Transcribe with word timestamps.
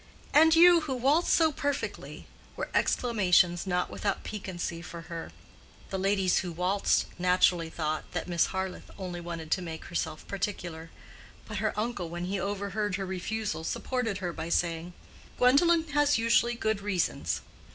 —"And 0.33 0.55
you 0.55 0.79
who 0.79 0.95
waltz 0.95 1.31
so 1.31 1.51
perfectly!" 1.51 2.25
were 2.55 2.69
exclamations 2.73 3.67
not 3.67 3.91
without 3.91 4.23
piquancy 4.23 4.81
for 4.81 5.01
her. 5.01 5.31
The 5.91 5.99
ladies 5.99 6.39
who 6.39 6.51
waltzed 6.51 7.05
naturally 7.19 7.69
thought 7.69 8.11
that 8.13 8.27
Miss 8.27 8.47
Harleth 8.47 8.89
only 8.97 9.21
wanted 9.21 9.51
to 9.51 9.61
make 9.61 9.85
herself 9.85 10.27
particular; 10.27 10.89
but 11.47 11.57
her 11.57 11.79
uncle 11.79 12.09
when 12.09 12.25
he 12.25 12.39
overheard 12.39 12.95
her 12.95 13.05
refusal, 13.05 13.63
supported 13.63 14.17
her 14.17 14.33
by 14.33 14.49
saying, 14.49 14.93
"Gwendolen 15.37 15.87
has 15.89 16.17
usually 16.17 16.55
good 16.55 16.81
reasons." 16.81 17.41